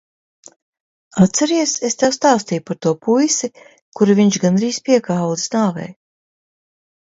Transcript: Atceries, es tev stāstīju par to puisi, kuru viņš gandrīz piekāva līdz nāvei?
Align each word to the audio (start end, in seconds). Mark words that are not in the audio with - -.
Atceries, 1.25 1.73
es 1.89 1.97
tev 2.03 2.15
stāstīju 2.15 2.65
par 2.71 2.79
to 2.87 2.95
puisi, 3.09 3.51
kuru 4.01 4.17
viņš 4.23 4.41
gandrīz 4.49 4.83
piekāva 4.91 5.31
līdz 5.37 5.49
nāvei? 5.61 5.89